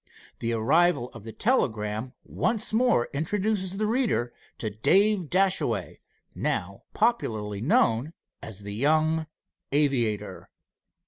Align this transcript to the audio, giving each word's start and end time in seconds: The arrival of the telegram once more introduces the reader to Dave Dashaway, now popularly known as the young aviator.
The 0.39 0.53
arrival 0.53 1.11
of 1.13 1.25
the 1.25 1.31
telegram 1.31 2.13
once 2.23 2.73
more 2.73 3.07
introduces 3.13 3.77
the 3.77 3.85
reader 3.85 4.33
to 4.57 4.71
Dave 4.71 5.29
Dashaway, 5.29 5.99
now 6.33 6.81
popularly 6.95 7.61
known 7.61 8.13
as 8.41 8.61
the 8.61 8.73
young 8.73 9.27
aviator. 9.71 10.49